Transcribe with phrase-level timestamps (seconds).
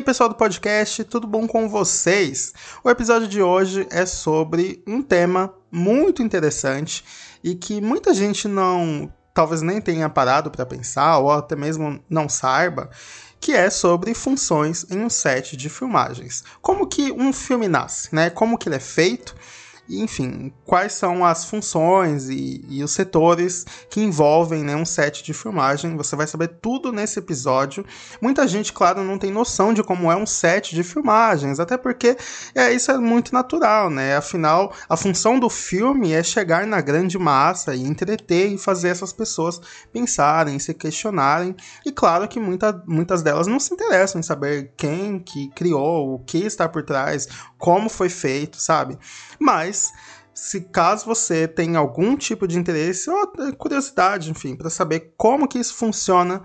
[0.00, 2.54] aí, pessoal do podcast, tudo bom com vocês?
[2.82, 7.04] O episódio de hoje é sobre um tema muito interessante
[7.44, 12.30] e que muita gente não, talvez nem tenha parado para pensar ou até mesmo não
[12.30, 12.88] saiba,
[13.38, 16.44] que é sobre funções em um set de filmagens.
[16.62, 18.30] Como que um filme nasce, né?
[18.30, 19.36] Como que ele é feito?
[19.98, 25.34] Enfim, quais são as funções e, e os setores que envolvem né, um set de
[25.34, 25.96] filmagem.
[25.96, 27.84] Você vai saber tudo nesse episódio.
[28.20, 32.16] Muita gente, claro, não tem noção de como é um set de filmagens, até porque
[32.54, 34.16] é, isso é muito natural, né?
[34.16, 39.12] Afinal, a função do filme é chegar na grande massa e entreter e fazer essas
[39.12, 39.60] pessoas
[39.92, 41.54] pensarem, se questionarem.
[41.84, 46.18] E claro que muita, muitas delas não se interessam em saber quem que criou, o
[46.20, 47.28] que está por trás,
[47.60, 48.98] como foi feito, sabe?
[49.38, 49.92] Mas
[50.34, 55.58] se caso você tem algum tipo de interesse ou curiosidade, enfim, para saber como que
[55.58, 56.42] isso funciona,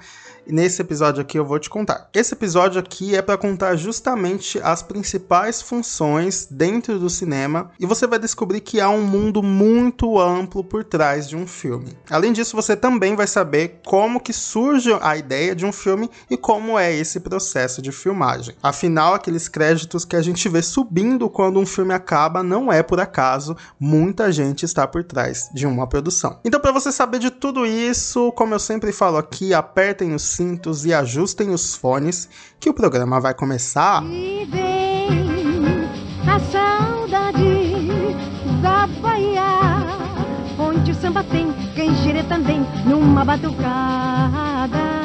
[0.47, 2.09] nesse episódio aqui eu vou te contar.
[2.13, 8.07] Esse episódio aqui é para contar justamente as principais funções dentro do cinema e você
[8.07, 11.97] vai descobrir que há um mundo muito amplo por trás de um filme.
[12.09, 16.37] Além disso, você também vai saber como que surge a ideia de um filme e
[16.37, 18.55] como é esse processo de filmagem.
[18.61, 22.99] Afinal, aqueles créditos que a gente vê subindo quando um filme acaba não é por
[22.99, 26.39] acaso, muita gente está por trás de uma produção.
[26.43, 30.85] Então, para você saber de tudo isso, como eu sempre falo aqui, apertem os cintos
[30.85, 34.03] e ajustem os fones, que o programa vai começar.
[34.05, 35.87] E vem
[36.27, 38.15] a saudade
[38.61, 39.43] da Bahia,
[40.59, 44.95] onde o samba tem canjere também numa batucada.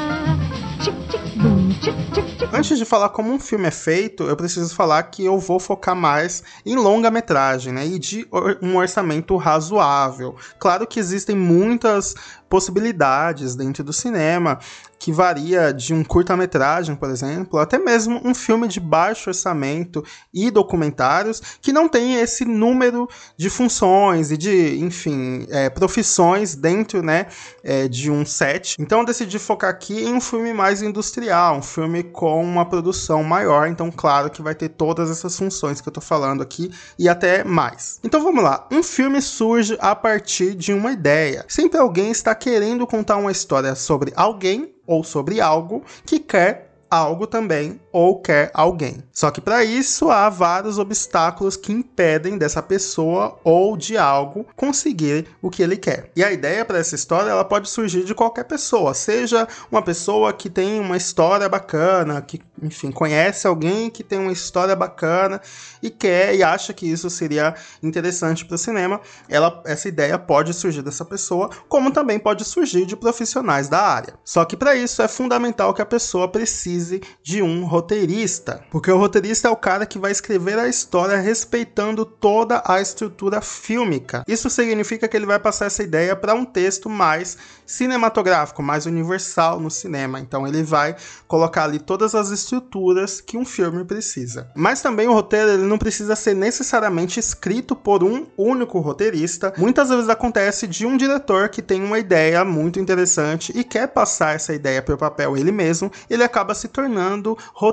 [2.52, 5.94] Antes de falar como um filme é feito, eu preciso falar que eu vou focar
[5.94, 7.86] mais em longa-metragem, né?
[7.86, 8.26] E de
[8.60, 10.34] um orçamento razoável.
[10.58, 12.14] Claro que existem muitas
[12.50, 14.58] possibilidades dentro do cinema,
[14.98, 20.04] que varia de um curta-metragem, por exemplo, até mesmo um filme de baixo orçamento
[20.34, 27.02] e documentários que não tem esse número de funções e de, enfim, é, profissões dentro
[27.02, 27.28] né,
[27.64, 28.76] é, de um set.
[28.78, 33.22] Então eu decidi focar aqui em um filme mais industrial, um filme com uma produção
[33.22, 37.08] maior, então claro que vai ter todas essas funções que eu tô falando aqui e
[37.08, 38.00] até mais.
[38.02, 41.44] Então vamos lá, um filme surge a partir de uma ideia.
[41.48, 47.26] Sempre alguém está querendo contar uma história sobre alguém ou sobre algo que quer algo
[47.26, 49.02] também ou quer alguém.
[49.12, 55.26] Só que para isso há vários obstáculos que impedem dessa pessoa ou de algo conseguir
[55.42, 56.10] o que ele quer.
[56.14, 60.32] E a ideia para essa história ela pode surgir de qualquer pessoa, seja uma pessoa
[60.32, 65.40] que tem uma história bacana, que enfim conhece alguém que tem uma história bacana
[65.82, 69.00] e quer e acha que isso seria interessante para o cinema.
[69.28, 74.14] Ela, essa ideia pode surgir dessa pessoa, como também pode surgir de profissionais da área.
[74.24, 78.98] Só que para isso é fundamental que a pessoa precise de um roteirista, porque o
[78.98, 84.22] roteirista é o cara que vai escrever a história respeitando toda a estrutura fílmica.
[84.28, 89.58] Isso significa que ele vai passar essa ideia para um texto mais cinematográfico, mais universal
[89.58, 90.20] no cinema.
[90.20, 90.94] Então ele vai
[91.26, 94.50] colocar ali todas as estruturas que um filme precisa.
[94.54, 99.54] Mas também o roteiro ele não precisa ser necessariamente escrito por um único roteirista.
[99.56, 104.34] Muitas vezes acontece de um diretor que tem uma ideia muito interessante e quer passar
[104.34, 107.69] essa ideia para o papel ele mesmo, ele acaba se tornando roteirista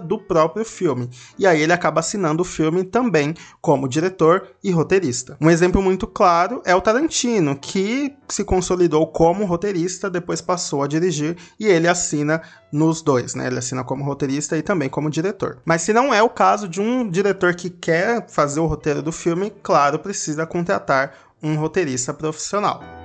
[0.00, 1.08] do próprio filme.
[1.38, 5.36] E aí ele acaba assinando o filme também como diretor e roteirista.
[5.40, 10.86] Um exemplo muito claro é o Tarantino, que se consolidou como roteirista, depois passou a
[10.86, 12.42] dirigir e ele assina
[12.72, 13.46] nos dois, né?
[13.46, 15.58] Ele assina como roteirista e também como diretor.
[15.64, 19.12] Mas se não é o caso de um diretor que quer fazer o roteiro do
[19.12, 22.99] filme, claro, precisa contratar um roteirista profissional.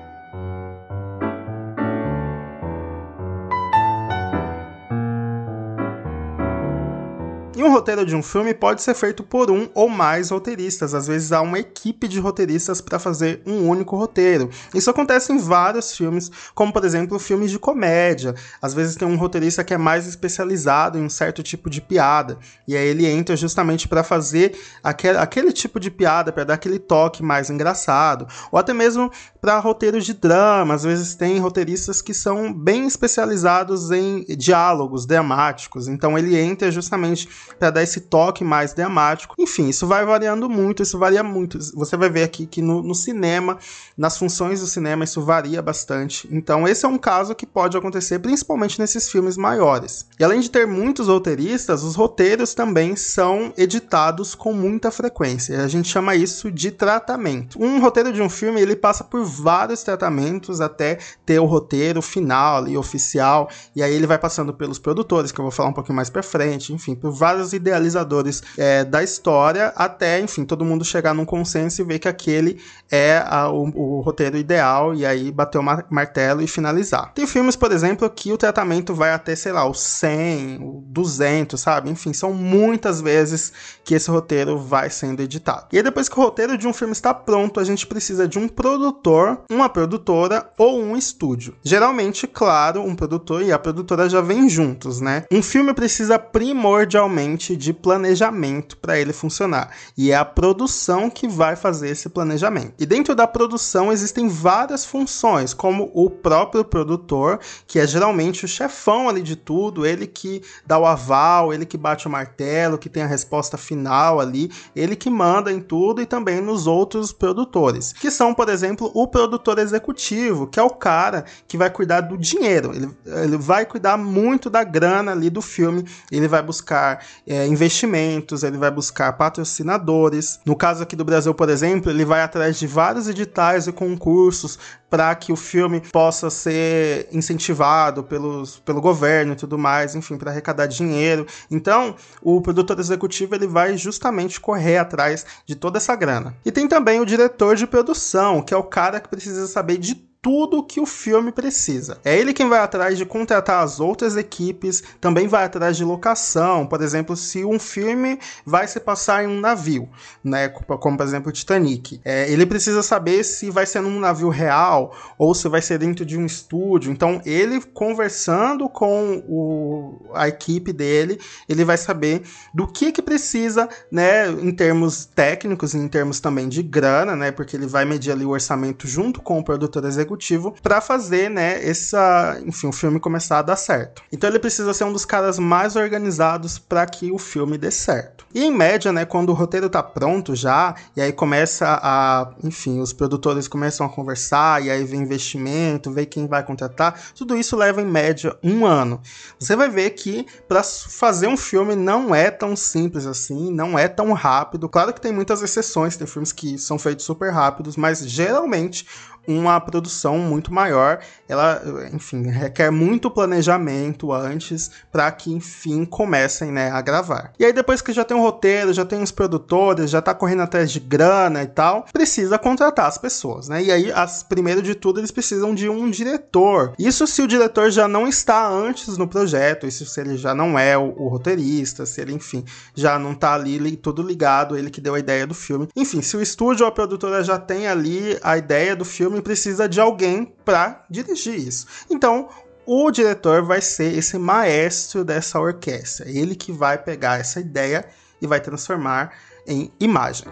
[7.65, 10.93] Um roteiro de um filme pode ser feito por um ou mais roteiristas.
[10.93, 14.49] Às vezes há uma equipe de roteiristas para fazer um único roteiro.
[14.73, 18.35] Isso acontece em vários filmes, como por exemplo filmes de comédia.
[18.61, 22.37] Às vezes tem um roteirista que é mais especializado em um certo tipo de piada.
[22.67, 26.79] E aí ele entra justamente para fazer aquele, aquele tipo de piada, para dar aquele
[26.79, 28.27] toque mais engraçado.
[28.51, 29.11] Ou até mesmo
[29.45, 30.73] para roteiros de drama.
[30.73, 35.87] Às vezes tem roteiristas que são bem especializados em diálogos dramáticos.
[35.87, 39.35] Então ele entra justamente para dar esse toque mais dramático.
[39.37, 41.59] Enfim, isso vai variando muito, isso varia muito.
[41.75, 43.57] Você vai ver aqui que no, no cinema,
[43.97, 46.27] nas funções do cinema, isso varia bastante.
[46.31, 50.05] Então, esse é um caso que pode acontecer principalmente nesses filmes maiores.
[50.19, 55.63] E além de ter muitos roteiristas, os roteiros também são editados com muita frequência.
[55.63, 57.61] A gente chama isso de tratamento.
[57.61, 62.67] Um roteiro de um filme, ele passa por vários tratamentos até ter o roteiro final
[62.67, 65.95] e oficial, e aí ele vai passando pelos produtores, que eu vou falar um pouquinho
[65.95, 71.13] mais pra frente, enfim, por vários idealizadores é, da história, até, enfim, todo mundo chegar
[71.13, 72.59] num consenso e ver que aquele
[72.91, 77.11] é a, o, o, roteiro ideal, e aí bater o martelo e finalizar.
[77.13, 81.59] Tem filmes, por exemplo, que o tratamento vai até, sei lá, o 100, o 200,
[81.59, 81.89] sabe?
[81.89, 83.51] Enfim, são muitas vezes
[83.83, 85.67] que esse roteiro vai sendo editado.
[85.71, 88.37] E aí, depois que o roteiro de um filme está pronto, a gente precisa de
[88.37, 91.55] um produtor, uma produtora ou um estúdio.
[91.63, 95.25] Geralmente, claro, um produtor e a produtora já vêm juntos, né?
[95.31, 101.55] Um filme precisa primordialmente de planejamento para ele funcionar, e é a produção que vai
[101.55, 102.73] fazer esse planejamento.
[102.79, 108.47] E dentro da produção existem várias funções, como o próprio produtor, que é geralmente o
[108.47, 112.89] chefão ali de tudo, ele que dá o aval, ele que bate o martelo, que
[112.89, 117.93] tem a resposta final ali, ele que manda em tudo e também nos outros produtores,
[117.93, 122.17] que são, por exemplo, o produtor executivo, que é o cara que vai cuidar do
[122.17, 127.47] dinheiro, ele, ele vai cuidar muito da grana ali do filme, ele vai buscar é,
[127.47, 130.39] investimentos, ele vai buscar patrocinadores.
[130.45, 134.59] No caso aqui do Brasil, por exemplo, ele vai atrás de vários editais e concursos
[134.89, 140.31] para que o filme possa ser incentivado pelos, pelo governo e tudo mais, enfim, para
[140.31, 141.25] arrecadar dinheiro.
[141.49, 146.35] Então, o produtor executivo ele vai justamente correr atrás de toda essa grana.
[146.45, 149.95] E tem também o diretor de produção, que é o cara que precisa saber de
[150.25, 151.99] tudo que o filme precisa.
[152.03, 156.65] É ele quem vai atrás de contratar as outras equipes, também vai atrás de locação,
[156.65, 159.87] por exemplo, se um filme vai se passar em um navio,
[160.23, 162.01] né, como por exemplo o Titanic.
[162.03, 166.03] É, ele precisa saber se vai ser num navio real ou se vai ser dentro
[166.03, 166.91] de um estúdio.
[166.91, 173.69] Então, ele conversando com o, a equipe dele, ele vai saber do que que precisa,
[173.91, 178.25] né, em termos técnicos, em termos também de grana, né, porque ele vai medir ali
[178.25, 182.99] o orçamento junto com o produtor executivo executivo para fazer, né, essa, enfim, o filme
[182.99, 184.01] começar a dar certo.
[184.11, 188.25] Então ele precisa ser um dos caras mais organizados para que o filme dê certo.
[188.33, 192.79] E em média, né, quando o roteiro tá pronto já, e aí começa a, enfim,
[192.79, 197.55] os produtores começam a conversar, e aí vem investimento, vê quem vai contratar, tudo isso
[197.55, 199.01] leva em média um ano.
[199.39, 203.87] Você vai ver que para fazer um filme não é tão simples assim, não é
[203.87, 204.67] tão rápido.
[204.67, 208.85] Claro que tem muitas exceções, tem filmes que são feitos super rápidos, mas geralmente
[209.27, 210.99] uma produção muito maior.
[211.27, 211.61] Ela,
[211.93, 217.33] enfim, requer muito planejamento antes para que, enfim, comecem né, a gravar.
[217.39, 220.43] E aí, depois que já tem um roteiro, já tem os produtores, já tá correndo
[220.43, 223.63] atrás de grana e tal, precisa contratar as pessoas, né?
[223.63, 226.73] E aí, as, primeiro de tudo, eles precisam de um diretor.
[226.77, 230.57] Isso se o diretor já não está antes no projeto, isso se ele já não
[230.57, 232.43] é o, o roteirista, se ele, enfim,
[232.73, 235.67] já não tá ali li, tudo ligado, ele que deu a ideia do filme.
[235.75, 239.21] Enfim, se o estúdio ou a produtora já tem ali a ideia do filme, filme
[239.21, 241.67] precisa de alguém para dirigir isso.
[241.89, 242.29] Então,
[242.65, 246.09] o diretor vai ser esse maestro dessa orquestra.
[246.09, 247.85] Ele que vai pegar essa ideia
[248.21, 249.13] e vai transformar
[249.47, 250.27] em imagem.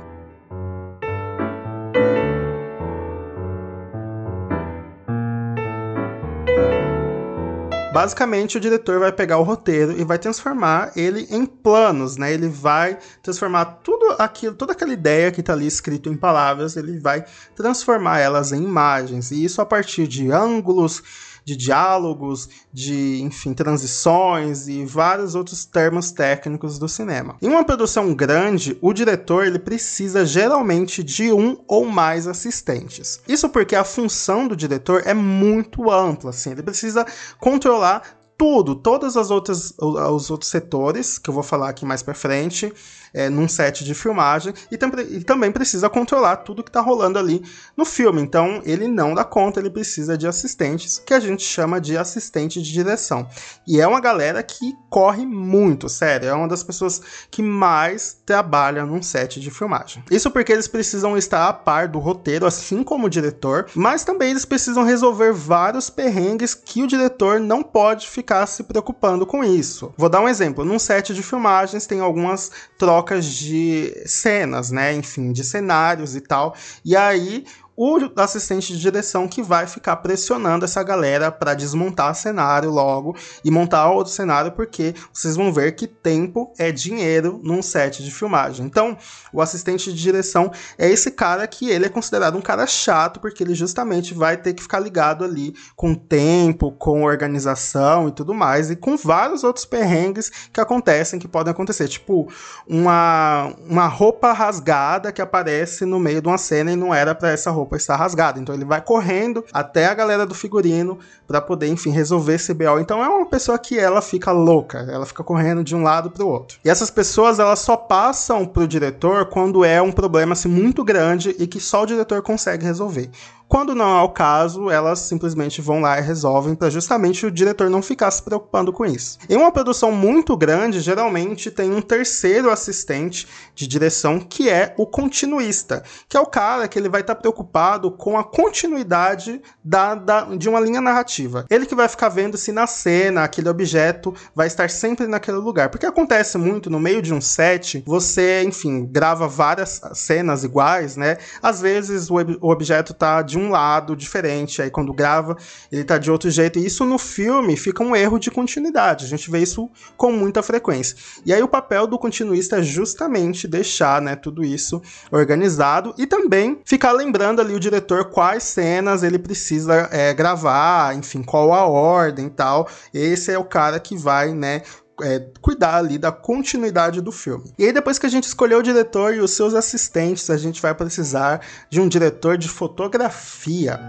[7.94, 12.34] Basicamente, o diretor vai pegar o roteiro e vai transformar ele em planos, né?
[12.34, 17.00] Ele vai transformar tudo aquilo, toda aquela ideia que está ali escrito em palavras, ele
[17.00, 17.24] vai
[17.56, 19.30] transformar elas em imagens.
[19.30, 21.04] E isso a partir de ângulos,
[21.46, 27.38] de diálogos, de, enfim, transições e vários outros termos técnicos do cinema.
[27.42, 33.22] Em uma produção grande, o diretor ele precisa geralmente de um ou mais assistentes.
[33.28, 37.06] Isso porque a função do diretor é muito ampla, assim, ele precisa
[37.40, 38.04] controlar
[38.38, 42.74] tudo, todas as outras os outros setores que eu vou falar aqui mais para frente
[43.14, 44.78] é, num set de filmagem e,
[45.16, 47.44] e também precisa controlar tudo que está rolando ali
[47.78, 48.22] no filme.
[48.22, 52.62] Então ele não dá conta, ele precisa de assistentes, que a gente chama de assistente
[52.62, 53.28] de direção.
[53.68, 58.86] E é uma galera que corre muito, sério, é uma das pessoas que mais trabalha
[58.86, 60.04] num set de filmagem.
[60.10, 64.32] Isso porque eles precisam estar a par do roteiro, assim como o diretor, mas também
[64.32, 69.94] eles precisam resolver vários perrengues que o diretor não pode ficar se preocupando com isso.
[69.98, 74.94] Vou dar um exemplo: num set de filmagens tem algumas trocas trocas de cenas, né?
[74.94, 76.56] Enfim, de cenários e tal.
[76.84, 77.46] E aí
[77.76, 83.50] o assistente de direção que vai ficar pressionando essa galera para desmontar cenário logo e
[83.50, 88.66] montar outro cenário, porque vocês vão ver que tempo é dinheiro num set de filmagem.
[88.66, 88.96] Então,
[89.32, 93.44] o assistente de direção é esse cara que ele é considerado um cara chato, porque
[93.44, 98.70] ele justamente vai ter que ficar ligado ali com tempo, com organização e tudo mais,
[98.70, 102.32] e com vários outros perrengues que acontecem, que podem acontecer, tipo
[102.68, 107.32] uma, uma roupa rasgada que aparece no meio de uma cena e não era para
[107.32, 108.40] essa roupa roupa está rasgada.
[108.40, 112.80] Então ele vai correndo até a galera do figurino para poder, enfim, resolver esse BO.
[112.80, 116.24] Então é uma pessoa que ela fica louca, ela fica correndo de um lado para
[116.24, 116.60] o outro.
[116.64, 121.36] E essas pessoas elas só passam pro diretor quando é um problema assim, muito grande
[121.40, 123.10] e que só o diretor consegue resolver.
[123.54, 127.70] Quando não é o caso, elas simplesmente vão lá e resolvem para justamente o diretor
[127.70, 129.20] não ficar se preocupando com isso.
[129.30, 134.88] Em uma produção muito grande, geralmente tem um terceiro assistente de direção que é o
[134.88, 139.94] continuista, que é o cara que ele vai estar tá preocupado com a continuidade da,
[139.94, 141.46] da, de uma linha narrativa.
[141.48, 145.70] Ele que vai ficar vendo se na cena aquele objeto vai estar sempre naquele lugar,
[145.70, 151.20] porque acontece muito no meio de um set, você, enfim, grava várias cenas iguais, né?
[151.40, 155.36] Às vezes o, o objeto tá de um um lado diferente, aí quando grava
[155.72, 159.08] ele tá de outro jeito, e isso no filme fica um erro de continuidade, a
[159.08, 160.96] gente vê isso com muita frequência.
[161.26, 164.82] E aí o papel do continuista é justamente deixar, né, tudo isso
[165.12, 171.22] organizado e também ficar lembrando ali o diretor quais cenas ele precisa é, gravar, enfim,
[171.22, 172.68] qual a ordem e tal.
[172.94, 174.62] Esse é o cara que vai, né,
[175.02, 177.54] é, cuidar ali da continuidade do filme.
[177.58, 180.62] E aí, depois que a gente escolheu o diretor e os seus assistentes, a gente
[180.62, 183.80] vai precisar de um diretor de fotografia.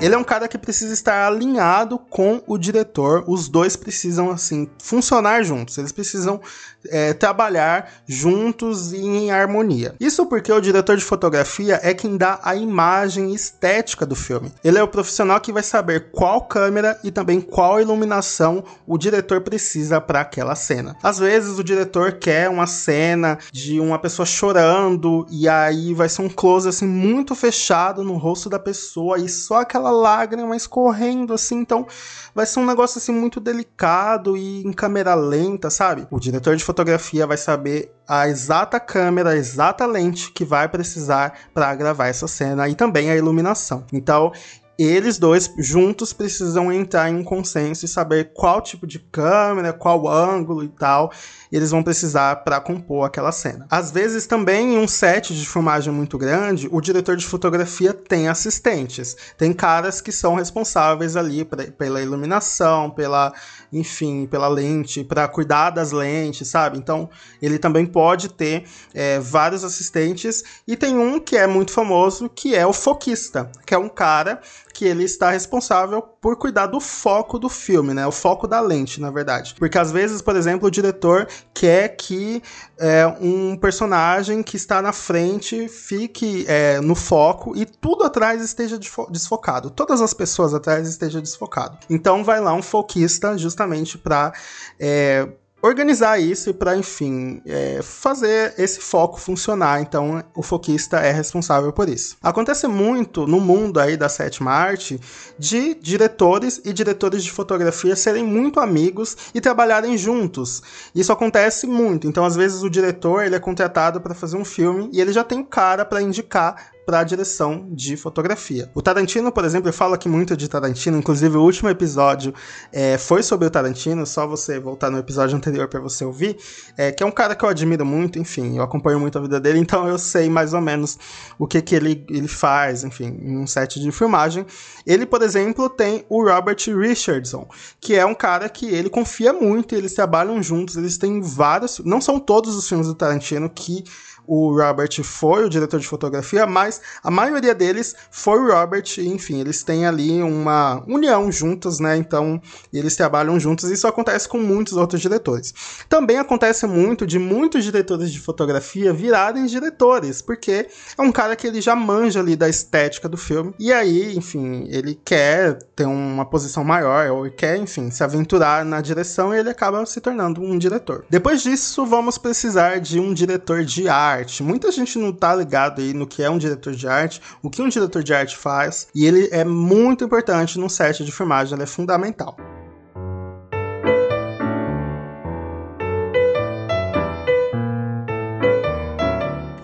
[0.00, 3.22] Ele é um cara que precisa estar alinhado com o diretor.
[3.26, 5.76] Os dois precisam, assim, funcionar juntos.
[5.76, 6.40] Eles precisam
[6.88, 9.94] é, trabalhar juntos e em harmonia.
[10.00, 14.52] Isso porque o diretor de fotografia é quem dá a imagem estética do filme.
[14.64, 19.40] Ele é o profissional que vai saber qual câmera e também qual iluminação o diretor
[19.40, 20.96] precisa para aquela cena.
[21.02, 26.22] Às vezes o diretor quer uma cena de uma pessoa chorando e aí vai ser
[26.22, 31.56] um close assim muito fechado no rosto da pessoa e só aquela lágrima escorrendo assim,
[31.56, 31.86] então
[32.34, 36.06] vai ser um negócio assim muito delicado e em câmera lenta, sabe?
[36.10, 41.32] O diretor de fotografia vai saber a exata câmera, a exata lente que vai precisar
[41.52, 43.84] para gravar essa cena e também a iluminação.
[43.92, 44.32] Então,
[44.78, 50.08] eles dois juntos precisam entrar em um consenso e saber qual tipo de câmera, qual
[50.08, 51.12] ângulo e tal
[51.52, 53.66] eles vão precisar para compor aquela cena.
[53.68, 58.28] Às vezes também em um set de filmagem muito grande, o diretor de fotografia tem
[58.28, 63.34] assistentes, tem caras que são responsáveis ali pra, pela iluminação, pela,
[63.72, 66.78] enfim, pela lente, para cuidar das lentes, sabe?
[66.78, 67.08] Então
[67.40, 72.54] ele também pode ter é, vários assistentes e tem um que é muito famoso que
[72.54, 74.40] é o foquista, que é um cara
[74.72, 78.06] que ele está responsável por cuidar do foco do filme, né?
[78.06, 79.54] O foco da lente, na verdade.
[79.58, 82.42] Porque às vezes, por exemplo, o diretor quer que
[82.78, 88.78] é, um personagem que está na frente fique é, no foco e tudo atrás esteja
[89.08, 89.70] desfocado.
[89.70, 91.78] Todas as pessoas atrás estejam desfocado.
[91.88, 94.32] Então vai lá um foquista justamente para
[94.78, 95.26] é,
[95.62, 99.80] organizar isso para, enfim, é, fazer esse foco funcionar.
[99.80, 102.16] Então, o foquista é responsável por isso.
[102.22, 105.00] Acontece muito no mundo aí da sétima arte
[105.38, 110.62] de diretores e diretores de fotografia serem muito amigos e trabalharem juntos.
[110.94, 112.06] Isso acontece muito.
[112.06, 115.24] Então, às vezes o diretor ele é contratado para fazer um filme e ele já
[115.24, 118.68] tem um cara para indicar para a direção de fotografia.
[118.74, 122.34] O Tarantino, por exemplo, eu falo aqui muito de Tarantino, inclusive o último episódio
[122.72, 126.36] é, foi sobre o Tarantino, só você voltar no episódio anterior para você ouvir,
[126.76, 129.38] é, que é um cara que eu admiro muito, enfim, eu acompanho muito a vida
[129.38, 130.98] dele, então eu sei mais ou menos
[131.38, 134.44] o que, que ele, ele faz, enfim, em um set de filmagem.
[134.84, 137.48] Ele, por exemplo, tem o Robert Richardson,
[137.80, 142.00] que é um cara que ele confia muito, eles trabalham juntos, eles têm vários, não
[142.00, 143.84] são todos os filmes do Tarantino que
[144.32, 149.40] o Robert foi o diretor de fotografia, mas a maioria deles foi o Robert, enfim,
[149.40, 151.96] eles têm ali uma união juntos, né?
[151.96, 152.40] Então,
[152.72, 155.52] eles trabalham juntos e isso acontece com muitos outros diretores.
[155.88, 161.48] Também acontece muito de muitos diretores de fotografia virarem diretores, porque é um cara que
[161.48, 166.24] ele já manja ali da estética do filme e aí, enfim, ele quer ter uma
[166.24, 170.56] posição maior ou quer, enfim, se aventurar na direção e ele acaba se tornando um
[170.56, 171.04] diretor.
[171.10, 174.42] Depois disso, vamos precisar de um diretor de arte arte.
[174.42, 177.62] Muita gente não tá ligado aí no que é um diretor de arte, o que
[177.62, 181.62] um diretor de arte faz, e ele é muito importante no set de filmagem, ele
[181.62, 182.36] é fundamental.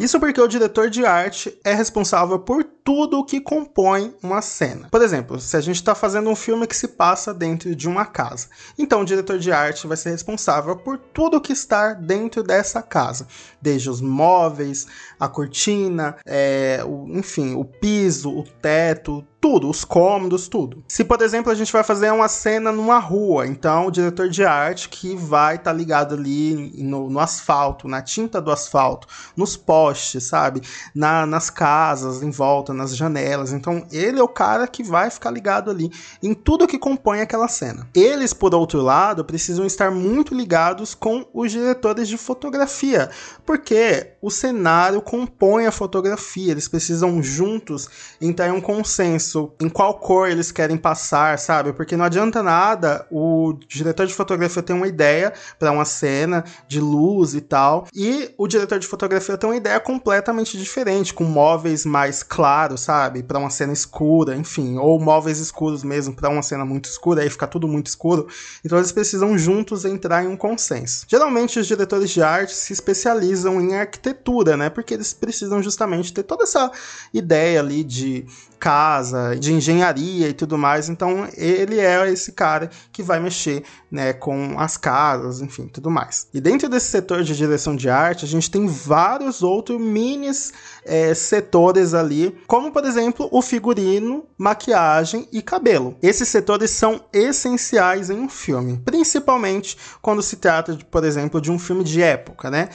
[0.06, 4.88] Isso porque o diretor de arte é responsável por tudo o que compõe uma cena.
[4.88, 8.06] Por exemplo, se a gente está fazendo um filme que se passa dentro de uma
[8.06, 8.46] casa,
[8.78, 13.26] então o diretor de arte vai ser responsável por tudo que está dentro dessa casa,
[13.60, 14.86] desde os móveis,
[15.18, 20.82] a cortina, é, o, enfim, o piso, o teto, tudo, os cômodos, tudo.
[20.88, 24.44] Se, por exemplo, a gente vai fazer uma cena numa rua, então o diretor de
[24.44, 29.56] arte que vai estar tá ligado ali no, no, asfalto, na tinta do asfalto, nos
[29.56, 30.62] postes, sabe?
[30.92, 33.52] Na, nas casas, em volta, nas janelas.
[33.52, 37.46] Então, ele é o cara que vai ficar ligado ali em tudo que compõe aquela
[37.46, 37.88] cena.
[37.94, 43.10] Eles, por outro lado, precisam estar muito ligados com os diretores de fotografia,
[43.44, 47.88] porque o cenário compõe a fotografia, eles precisam juntos
[48.20, 51.72] entrar em um consenso isso, em qual cor eles querem passar, sabe?
[51.72, 56.80] Porque não adianta nada o diretor de fotografia ter uma ideia para uma cena de
[56.80, 61.84] luz e tal, e o diretor de fotografia ter uma ideia completamente diferente, com móveis
[61.84, 63.22] mais claros, sabe?
[63.22, 67.30] Para uma cena escura, enfim, ou móveis escuros mesmo para uma cena muito escura, aí
[67.30, 68.26] fica tudo muito escuro.
[68.64, 71.04] Então eles precisam juntos entrar em um consenso.
[71.08, 74.70] Geralmente os diretores de arte se especializam em arquitetura, né?
[74.70, 76.70] Porque eles precisam justamente ter toda essa
[77.12, 78.24] ideia ali de
[78.58, 80.88] casa, de engenharia e tudo mais.
[80.88, 86.28] Então ele é esse cara que vai mexer né, com as casas, enfim, tudo mais.
[86.32, 90.52] E dentro desse setor de direção de arte, a gente tem vários outros minis
[90.84, 95.96] é, setores ali, como por exemplo o figurino, maquiagem e cabelo.
[96.02, 101.50] Esses setores são essenciais em um filme, principalmente quando se trata, de, por exemplo, de
[101.50, 102.68] um filme de época, né?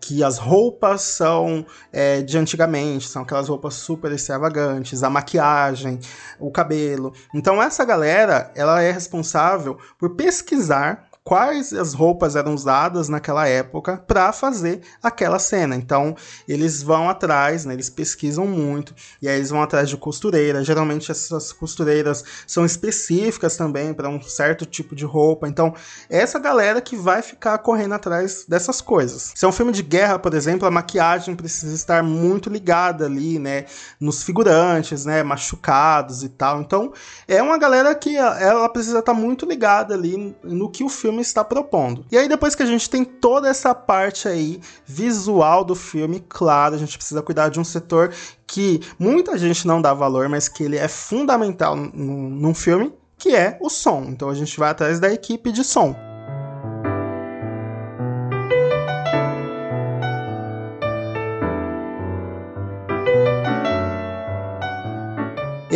[0.00, 5.98] Que as roupas são é, de antigamente, são aquelas roupas super extravagantes, a maquiagem,
[6.38, 7.12] o cabelo.
[7.34, 13.96] Então essa galera, ela é responsável por pesquisar quais as roupas eram usadas naquela época
[14.06, 15.74] para fazer aquela cena.
[15.74, 16.14] Então,
[16.46, 20.62] eles vão atrás, né, eles pesquisam muito, e aí eles vão atrás de costureira.
[20.62, 25.48] Geralmente, essas costureiras são específicas também para um certo tipo de roupa.
[25.48, 25.74] Então,
[26.08, 29.32] essa galera que vai ficar correndo atrás dessas coisas.
[29.34, 33.40] Se é um filme de guerra, por exemplo, a maquiagem precisa estar muito ligada ali,
[33.40, 33.64] né,
[33.98, 36.60] nos figurantes, né, machucados e tal.
[36.60, 36.92] Então,
[37.26, 41.22] é uma galera que ela precisa estar muito ligada ali no que o filme filme
[41.22, 42.04] está propondo.
[42.10, 46.74] E aí, depois que a gente tem toda essa parte aí visual do filme, claro,
[46.74, 48.12] a gente precisa cuidar de um setor
[48.46, 53.56] que muita gente não dá valor, mas que ele é fundamental num filme, que é
[53.60, 54.04] o som.
[54.08, 55.94] Então a gente vai atrás da equipe de som.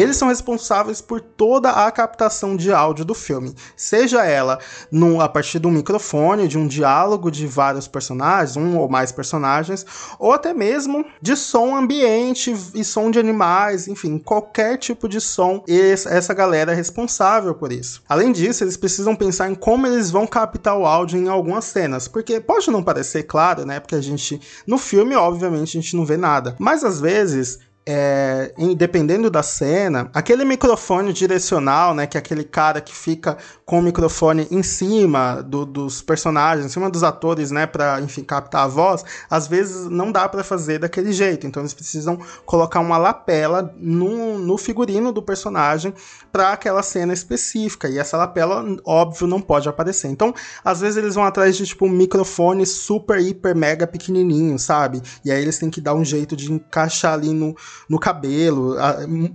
[0.00, 4.58] Eles são responsáveis por toda a captação de áudio do filme, seja ela
[4.90, 9.12] no, a partir de um microfone, de um diálogo de vários personagens, um ou mais
[9.12, 9.84] personagens,
[10.18, 15.62] ou até mesmo de som ambiente e som de animais, enfim, qualquer tipo de som.
[15.68, 18.02] Essa galera é responsável por isso.
[18.08, 22.08] Além disso, eles precisam pensar em como eles vão captar o áudio em algumas cenas,
[22.08, 23.78] porque pode não parecer claro, né?
[23.78, 28.52] Porque a gente no filme, obviamente, a gente não vê nada, mas às vezes é,
[28.76, 33.82] dependendo da cena, aquele microfone direcional, né, que é aquele cara que fica com o
[33.82, 38.68] microfone em cima do, dos personagens, em cima dos atores, né, para enfim captar a
[38.68, 41.46] voz, às vezes não dá para fazer daquele jeito.
[41.46, 45.94] Então eles precisam colocar uma lapela no, no figurino do personagem
[46.30, 47.88] para aquela cena específica.
[47.88, 50.08] E essa lapela, óbvio, não pode aparecer.
[50.08, 55.02] Então, às vezes eles vão atrás de tipo um microfone super, hiper, mega pequenininho, sabe?
[55.24, 57.56] E aí eles têm que dar um jeito de encaixar ali no
[57.88, 58.76] no cabelo.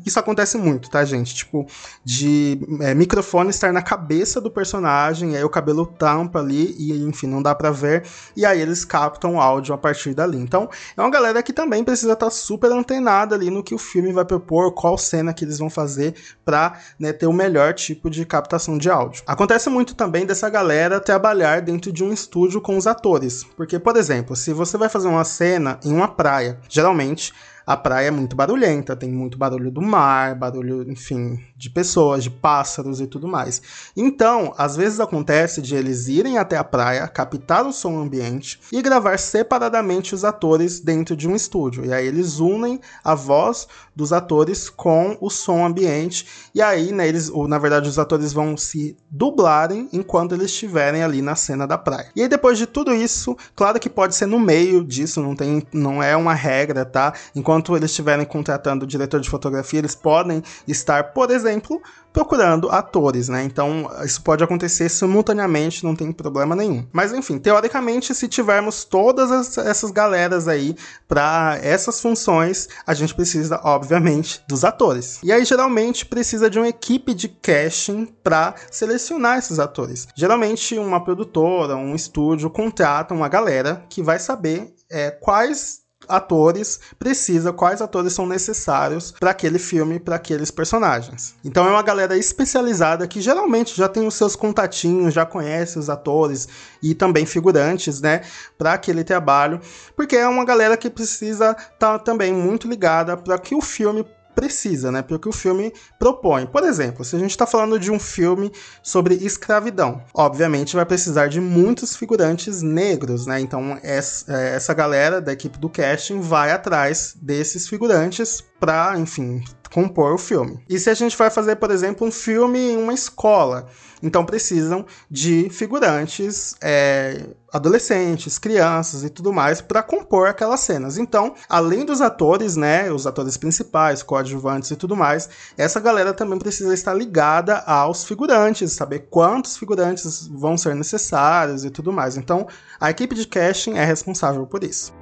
[0.05, 1.35] Isso acontece muito, tá, gente?
[1.35, 1.65] Tipo,
[2.03, 7.27] de é, microfone estar na cabeça do personagem, aí o cabelo tampa ali e, enfim,
[7.27, 8.03] não dá para ver.
[8.35, 10.37] E aí eles captam o áudio a partir dali.
[10.37, 13.77] Então, é uma galera que também precisa estar tá super antenada ali no que o
[13.77, 18.09] filme vai propor, qual cena que eles vão fazer pra né, ter o melhor tipo
[18.09, 19.23] de captação de áudio.
[19.27, 23.43] Acontece muito também dessa galera trabalhar dentro de um estúdio com os atores.
[23.43, 27.33] Porque, por exemplo, se você vai fazer uma cena em uma praia, geralmente
[27.65, 32.29] a praia é muito barulhenta, tem muito barulho do mar, barulho, enfim, de pessoas, de
[32.29, 33.61] pássaros e tudo mais.
[33.95, 38.81] Então, às vezes acontece de eles irem até a praia, captar o som ambiente e
[38.81, 41.85] gravar separadamente os atores dentro de um estúdio.
[41.85, 47.07] E aí eles unem a voz dos atores com o som ambiente e aí, né,
[47.07, 51.65] eles, ou, na verdade, os atores vão se dublarem enquanto eles estiverem ali na cena
[51.65, 52.11] da praia.
[52.15, 55.63] E aí depois de tudo isso, claro que pode ser no meio disso, não tem,
[55.73, 57.13] não é uma regra, tá?
[57.35, 63.29] Enquanto enquanto eles estiverem contratando diretor de fotografia, eles podem estar, por exemplo, procurando atores,
[63.29, 63.43] né?
[63.43, 66.85] Então, isso pode acontecer simultaneamente, não tem problema nenhum.
[66.91, 70.75] Mas enfim, teoricamente, se tivermos todas essas galeras aí
[71.07, 75.19] para essas funções, a gente precisa, obviamente, dos atores.
[75.23, 80.07] E aí geralmente precisa de uma equipe de casting para selecionar esses atores.
[80.15, 87.53] Geralmente uma produtora, um estúdio contrata uma galera que vai saber é, quais atores precisa,
[87.53, 91.35] quais atores são necessários para aquele filme, para aqueles personagens.
[91.43, 95.89] Então é uma galera especializada que geralmente já tem os seus contatinhos, já conhece os
[95.89, 96.47] atores
[96.81, 98.21] e também figurantes, né,
[98.57, 99.59] para aquele trabalho,
[99.95, 104.05] porque é uma galera que precisa estar tá também muito ligada para que o filme
[104.35, 105.01] precisa, né?
[105.01, 106.45] Porque o filme propõe.
[106.45, 108.51] Por exemplo, se a gente está falando de um filme
[108.83, 113.39] sobre escravidão, obviamente vai precisar de muitos figurantes negros, né?
[113.39, 119.43] Então essa galera da equipe do casting vai atrás desses figurantes para, enfim,
[119.75, 120.63] compor o filme.
[120.69, 123.67] E se a gente vai fazer, por exemplo, um filme em uma escola,
[124.01, 130.97] então precisam de figurantes é, adolescentes, crianças e tudo mais para compor aquelas cenas.
[130.97, 136.39] Então, além dos atores, né, os atores principais, coadjuvantes e tudo mais, essa galera também
[136.39, 142.15] precisa estar ligada aos figurantes, saber quantos figurantes vão ser necessários e tudo mais.
[142.15, 142.47] Então,
[142.79, 144.93] a equipe de casting é responsável por isso.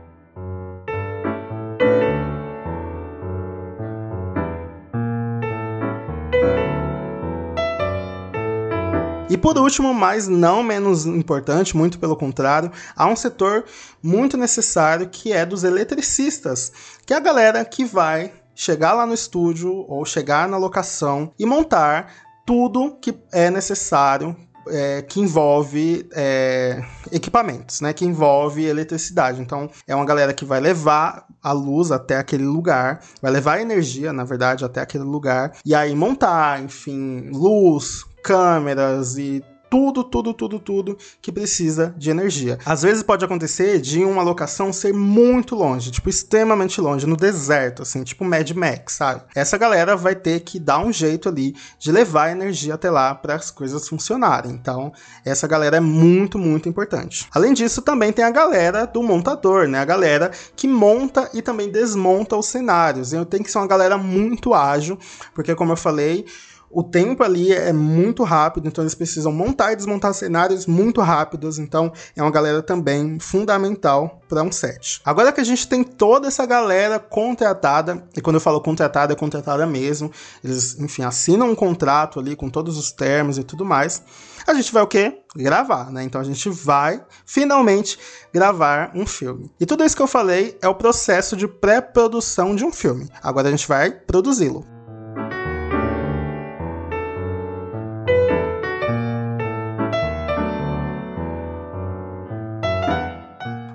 [9.33, 13.65] E por último, mas não menos importante, muito pelo contrário, há um setor
[13.99, 16.71] muito necessário que é dos eletricistas,
[17.03, 21.47] que é a galera que vai chegar lá no estúdio ou chegar na locação e
[21.47, 22.13] montar
[22.45, 24.35] tudo que é necessário
[24.67, 27.91] é, que envolve é, equipamentos, né?
[27.91, 29.41] Que envolve eletricidade.
[29.41, 33.61] Então, é uma galera que vai levar a luz até aquele lugar, vai levar a
[33.63, 40.36] energia, na verdade, até aquele lugar, e aí montar, enfim, luz, câmeras e tudo, tudo,
[40.36, 42.59] tudo, tudo que precisa de energia.
[42.63, 47.81] Às vezes pode acontecer de uma locação ser muito longe, tipo extremamente longe, no deserto,
[47.81, 49.23] assim, tipo Mad Max, sabe?
[49.33, 53.33] Essa galera vai ter que dar um jeito ali de levar energia até lá para
[53.33, 54.51] as coisas funcionarem.
[54.51, 54.93] Então,
[55.25, 57.27] essa galera é muito, muito importante.
[57.33, 59.79] Além disso, também tem a galera do montador, né?
[59.79, 63.12] A galera que monta e também desmonta os cenários.
[63.12, 64.99] E tem que ser uma galera muito ágil,
[65.33, 66.27] porque como eu falei,
[66.73, 71.59] o tempo ali é muito rápido, então eles precisam montar e desmontar cenários muito rápidos,
[71.59, 74.99] então é uma galera também fundamental para um set.
[75.05, 79.15] Agora que a gente tem toda essa galera contratada, e quando eu falo contratada, é
[79.15, 80.12] contratada mesmo,
[80.43, 84.01] eles, enfim, assinam um contrato ali com todos os termos e tudo mais,
[84.47, 85.19] a gente vai o quê?
[85.36, 86.03] Gravar, né?
[86.03, 87.97] Então a gente vai finalmente
[88.33, 89.51] gravar um filme.
[89.59, 93.07] E tudo isso que eu falei é o processo de pré-produção de um filme.
[93.21, 94.72] Agora a gente vai produzi-lo.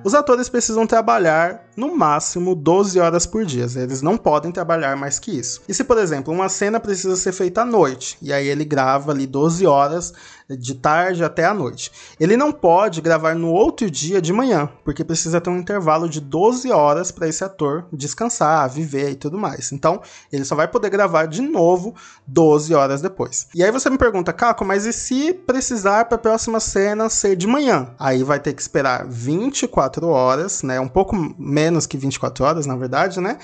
[0.08, 3.66] Os atores precisam trabalhar no máximo 12 horas por dia.
[3.76, 5.62] Eles não podem trabalhar mais que isso.
[5.68, 9.12] E se, por exemplo, uma cena precisa ser feita à noite, e aí ele grava
[9.12, 10.12] ali 12 horas
[10.56, 11.90] de tarde até a noite.
[12.18, 16.20] Ele não pode gravar no outro dia de manhã, porque precisa ter um intervalo de
[16.20, 19.72] 12 horas para esse ator descansar, viver e tudo mais.
[19.72, 20.00] Então,
[20.32, 21.94] ele só vai poder gravar de novo
[22.26, 23.48] 12 horas depois.
[23.54, 27.36] E aí você me pergunta, Caco, mas e se precisar para a próxima cena ser
[27.36, 27.90] de manhã?
[27.98, 30.80] Aí vai ter que esperar 24 horas, né?
[30.80, 33.38] Um pouco menos que 24 horas, na verdade, né?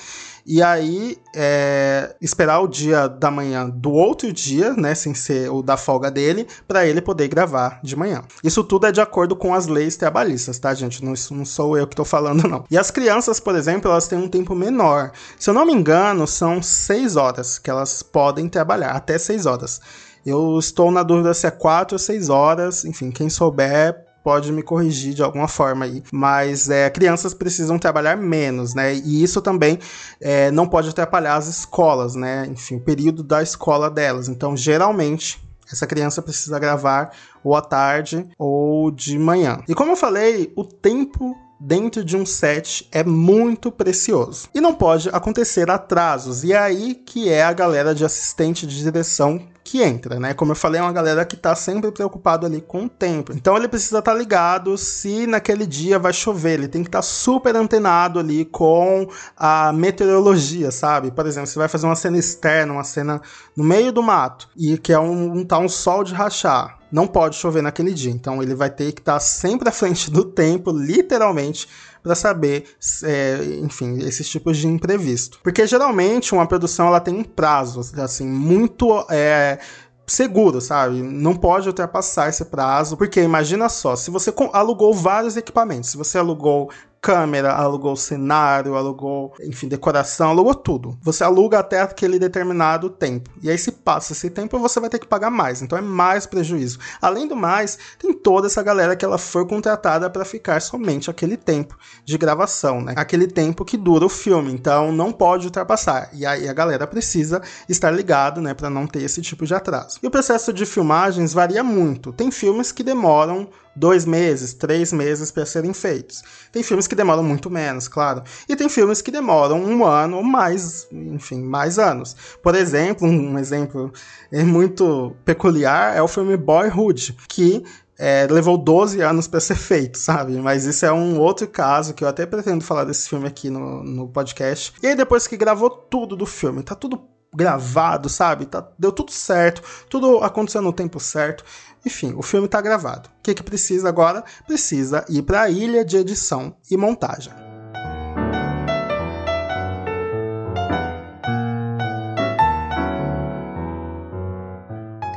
[0.46, 5.62] E aí, é, esperar o dia da manhã do outro dia, né, sem ser o
[5.62, 8.22] da folga dele, para ele poder gravar de manhã.
[8.42, 11.02] Isso tudo é de acordo com as leis trabalhistas, tá, gente?
[11.02, 12.64] Não, não sou eu que tô falando, não.
[12.70, 15.12] E as crianças, por exemplo, elas têm um tempo menor.
[15.38, 19.80] Se eu não me engano, são seis horas que elas podem trabalhar, até seis horas.
[20.26, 24.62] Eu estou na dúvida se é quatro ou seis horas, enfim, quem souber pode me
[24.62, 26.02] corrigir de alguma forma aí.
[26.10, 28.94] Mas é, crianças precisam trabalhar menos, né?
[28.94, 29.78] E isso também
[30.20, 32.46] é, não pode atrapalhar as escolas, né?
[32.50, 34.26] Enfim, o período da escola delas.
[34.26, 35.38] Então, geralmente,
[35.70, 37.10] essa criança precisa gravar
[37.44, 39.62] ou à tarde ou de manhã.
[39.68, 44.48] E como eu falei, o tempo dentro de um set é muito precioso.
[44.54, 46.44] E não pode acontecer atrasos.
[46.44, 50.34] E é aí que é a galera de assistente de direção que entra, né?
[50.34, 53.32] Como eu falei, é uma galera que tá sempre preocupado ali com o tempo.
[53.32, 56.98] Então ele precisa estar tá ligado se naquele dia vai chover, ele tem que estar
[56.98, 61.10] tá super antenado ali com a meteorologia, sabe?
[61.10, 63.22] Por exemplo, você vai fazer uma cena externa, uma cena
[63.56, 67.08] no meio do mato, e que é um, um tá um sol de rachar não
[67.08, 68.12] pode chover naquele dia.
[68.12, 71.68] Então ele vai ter que estar sempre à frente do tempo, literalmente,
[72.00, 72.66] para saber,
[73.02, 75.40] é, enfim, esses tipos de imprevisto.
[75.42, 79.58] Porque geralmente uma produção ela tem um prazo, assim, muito é,
[80.06, 81.02] seguro, sabe?
[81.02, 86.18] Não pode ultrapassar esse prazo, porque imagina só, se você alugou vários equipamentos, se você
[86.18, 86.70] alugou
[87.04, 90.96] câmera, alugou cenário, alugou, enfim, decoração, alugou tudo.
[91.02, 93.28] Você aluga até aquele determinado tempo.
[93.42, 95.60] E aí, se passa esse tempo, você vai ter que pagar mais.
[95.60, 96.78] Então é mais prejuízo.
[97.02, 101.36] Além do mais, tem toda essa galera que ela foi contratada para ficar somente aquele
[101.36, 102.94] tempo de gravação, né?
[102.96, 104.50] Aquele tempo que dura o filme.
[104.50, 106.08] Então não pode ultrapassar.
[106.14, 109.98] E aí a galera precisa estar ligado, né, para não ter esse tipo de atraso.
[110.02, 112.14] E o processo de filmagens varia muito.
[112.14, 116.22] Tem filmes que demoram dois meses, três meses para serem feitos.
[116.52, 118.22] Tem filmes que demoram muito menos, claro.
[118.48, 122.16] E tem filmes que demoram um ano ou mais, enfim, mais anos.
[122.42, 123.92] Por exemplo, um exemplo
[124.32, 127.64] muito peculiar é o filme Boyhood, que
[127.98, 130.32] é, levou 12 anos para ser feito, sabe?
[130.38, 133.82] Mas isso é um outro caso que eu até pretendo falar desse filme aqui no,
[133.84, 134.72] no podcast.
[134.82, 137.00] E aí, depois que gravou tudo do filme, tá tudo
[137.34, 138.46] gravado, sabe?
[138.46, 141.44] Tá, deu tudo certo, tudo aconteceu no tempo certo.
[141.84, 143.08] Enfim, o filme está gravado.
[143.08, 144.24] O que, que precisa agora?
[144.46, 147.32] Precisa ir para a ilha de edição e montagem.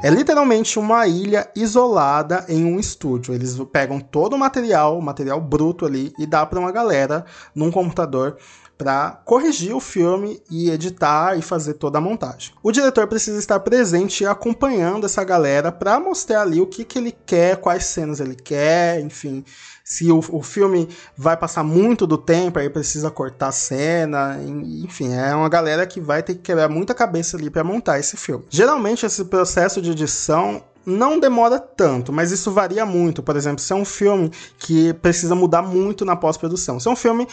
[0.04, 3.34] É literalmente uma ilha isolada em um estúdio.
[3.34, 8.38] Eles pegam todo o material, material bruto ali, e dá para uma galera num computador
[8.78, 12.54] para corrigir o filme e editar e fazer toda a montagem.
[12.62, 17.00] O diretor precisa estar presente e acompanhando essa galera para mostrar ali o que, que
[17.00, 19.44] ele quer, quais cenas ele quer, enfim.
[19.84, 25.14] Se o, o filme vai passar muito do tempo, aí precisa cortar a cena, enfim,
[25.14, 28.46] é uma galera que vai ter que quebrar muita cabeça ali para montar esse filme.
[28.50, 33.22] Geralmente esse processo de edição não demora tanto, mas isso varia muito.
[33.22, 36.80] Por exemplo, se é um filme que precisa mudar muito na pós-produção.
[36.80, 37.28] Se é um filme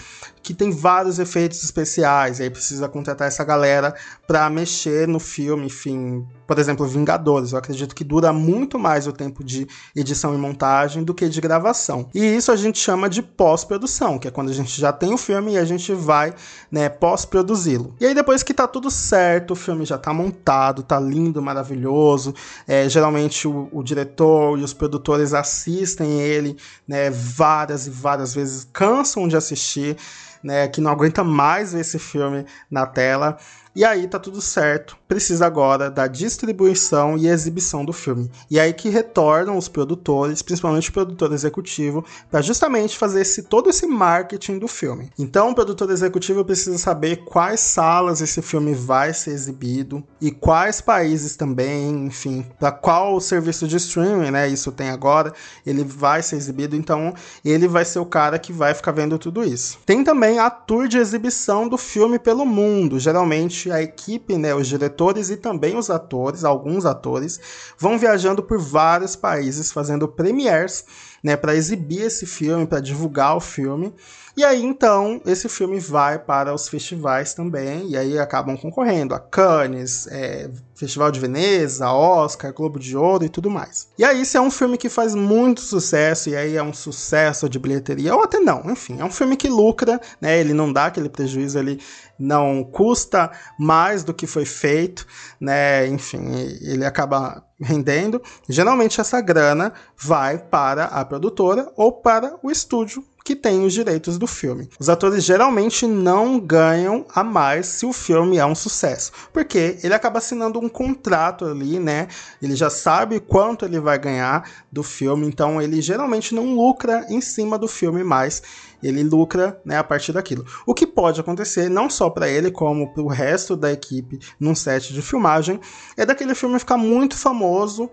[0.45, 3.95] que tem vários efeitos especiais, aí precisa contratar essa galera
[4.27, 6.25] para mexer no filme, enfim.
[6.47, 11.03] Por exemplo, Vingadores, eu acredito que dura muito mais o tempo de edição e montagem
[11.03, 12.11] do que de gravação.
[12.15, 15.17] E isso a gente chama de pós-produção, que é quando a gente já tem o
[15.17, 16.35] filme e a gente vai,
[16.71, 17.95] né, pós-produzi-lo.
[17.99, 22.35] E aí depois que tá tudo certo, o filme já tá montado, tá lindo, maravilhoso,
[22.69, 28.69] é, geralmente o, o diretor e os produtores assistem ele, né, várias e várias vezes,
[28.71, 29.97] cansam de assistir,
[30.45, 33.39] né, que não aguenta mais ver esse filme na tela.
[33.77, 34.97] E aí tá tudo certo.
[35.09, 38.31] Precisa agora da distribuição e exibição do filme.
[38.49, 43.69] E aí que retornam os produtores, principalmente o produtor executivo, para justamente fazer esse, todo
[43.69, 45.11] esse marketing do filme.
[45.19, 50.81] Então o produtor executivo precisa saber quais salas esse filme vai ser exibido e quais
[50.81, 54.49] países também, enfim, para qual serviço de streaming, né?
[54.49, 55.33] Isso tem agora,
[55.67, 56.77] ele vai ser exibido.
[56.77, 57.13] Então
[57.45, 59.79] ele vai ser o cara que vai ficar vendo tudo isso.
[59.85, 63.01] Tem também a tour de exibição do filme pelo mundo.
[63.01, 67.41] Geralmente a equipe, né, os diretores e também os atores, alguns atores,
[67.79, 70.85] vão viajando por vários países fazendo premieres,
[71.25, 73.95] né, para exibir esse filme, para divulgar o filme.
[74.37, 79.21] E aí então esse filme vai para os festivais também, e aí acabam concorrendo a
[79.21, 83.89] Cannes, é, Festival de Veneza, Oscar, Globo de Ouro e tudo mais.
[83.97, 87.49] E aí esse é um filme que faz muito sucesso, e aí é um sucesso
[87.49, 90.41] de bilheteria, ou até não, enfim, é um filme que lucra, né?
[90.41, 91.81] Ele não dá aquele prejuízo, ele
[92.19, 95.07] não custa mais do que foi feito,
[95.41, 95.87] né?
[95.87, 98.23] Enfim, ele acaba rendendo.
[98.49, 104.19] Geralmente essa grana vai para a produtora ou para o estúdio que tem os direitos
[104.19, 104.69] do filme.
[104.79, 109.95] Os atores geralmente não ganham a mais se o filme é um sucesso, porque ele
[109.95, 112.07] acaba assinando um contrato ali, né?
[112.43, 117.23] Ele já sabe quanto ele vai ganhar do filme, então ele geralmente não lucra em
[117.23, 118.43] cima do filme mais
[118.83, 120.45] ele lucra né, a partir daquilo.
[120.67, 124.55] O que pode acontecer, não só para ele, como para o resto da equipe num
[124.55, 125.59] set de filmagem,
[125.97, 127.91] é daquele filme ficar muito famoso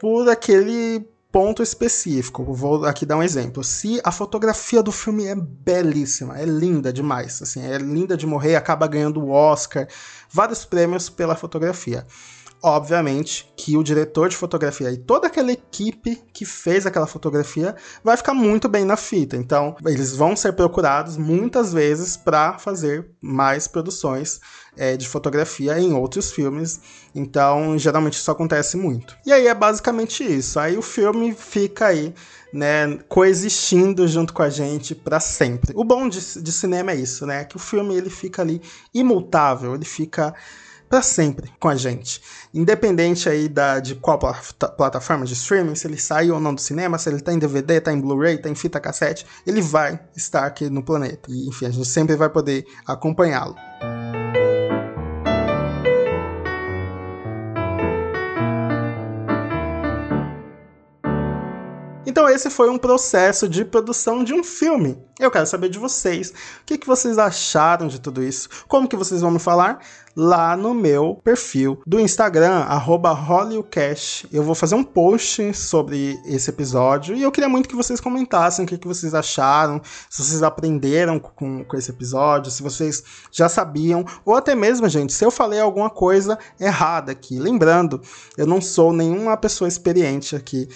[0.00, 2.44] por aquele ponto específico.
[2.52, 3.62] Vou aqui dar um exemplo.
[3.62, 8.56] Se a fotografia do filme é belíssima, é linda demais, assim, é linda de morrer,
[8.56, 9.86] acaba ganhando o Oscar,
[10.30, 12.06] vários prêmios pela fotografia
[12.62, 18.16] obviamente que o diretor de fotografia e toda aquela equipe que fez aquela fotografia vai
[18.16, 19.36] ficar muito bem na fita.
[19.36, 24.40] Então, eles vão ser procurados muitas vezes para fazer mais produções
[24.76, 26.80] é, de fotografia em outros filmes.
[27.14, 29.16] Então, geralmente isso acontece muito.
[29.26, 30.58] E aí é basicamente isso.
[30.58, 32.14] Aí o filme fica aí.
[32.52, 35.72] Né, coexistindo junto com a gente para sempre.
[35.76, 37.44] O bom de, de cinema é isso, né?
[37.44, 38.60] Que o filme ele fica ali
[38.92, 40.34] imutável, ele fica
[40.90, 42.20] para sempre com a gente.
[42.52, 46.98] Independente aí da, de qual plataforma de streaming, se ele saiu ou não do cinema,
[46.98, 50.44] se ele tá em DVD, tá em Blu-ray, tá em fita cassete, ele vai estar
[50.44, 51.30] aqui no planeta.
[51.30, 53.54] E, enfim, a gente sempre vai poder acompanhá-lo.
[62.04, 64.98] Então esse foi um processo de produção de um filme.
[65.20, 68.48] Eu quero saber de vocês, o que, que vocês acharam de tudo isso?
[68.66, 69.80] Como que vocês vão me falar?
[70.16, 74.26] Lá no meu perfil do Instagram, HollywoodCast.
[74.32, 78.64] Eu vou fazer um post sobre esse episódio e eu queria muito que vocês comentassem
[78.64, 83.48] o que, que vocês acharam, se vocês aprenderam com, com esse episódio, se vocês já
[83.48, 87.38] sabiam, ou até mesmo, gente, se eu falei alguma coisa errada aqui.
[87.38, 88.00] Lembrando,
[88.38, 90.66] eu não sou nenhuma pessoa experiente aqui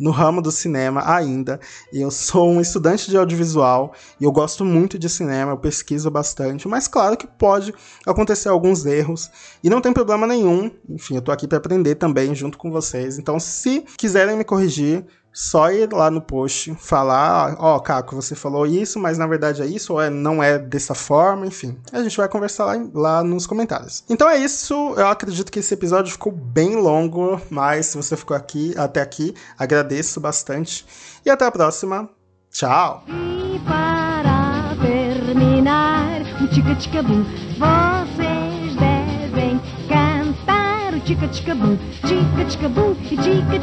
[0.00, 1.60] no ramo do cinema ainda.
[1.92, 3.89] Eu sou um estudante de audiovisual
[4.20, 7.74] e eu gosto muito de cinema, eu pesquiso bastante, mas claro que pode
[8.06, 9.30] acontecer alguns erros
[9.62, 10.70] e não tem problema nenhum.
[10.88, 13.18] Enfim, eu tô aqui para aprender também junto com vocês.
[13.18, 18.34] Então, se quiserem me corrigir, só ir lá no post, falar, ó, oh, Caco, você
[18.34, 21.78] falou isso, mas na verdade é isso, ou é, não é dessa forma, enfim.
[21.92, 24.04] A gente vai conversar lá, lá nos comentários.
[24.08, 28.36] Então é isso, eu acredito que esse episódio ficou bem longo, mas se você ficou
[28.36, 30.84] aqui até aqui, agradeço bastante.
[31.24, 32.08] E até a próxima.
[32.50, 33.04] Tchau!
[33.52, 37.24] E para terminar, o tica tica boom,
[37.58, 43.58] vocês devem cantar o tica tica boom, tica boom, tica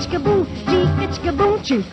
[1.08, 1.86] tica boom, tica.